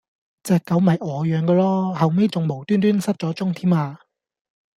[0.41, 3.99] 隻狗咪我養嗰囉，後尾重無端端失咗蹤添啊